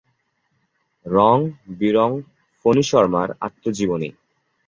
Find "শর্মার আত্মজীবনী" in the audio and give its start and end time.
2.83-4.09